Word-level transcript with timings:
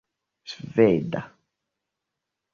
sveda 0.49 1.21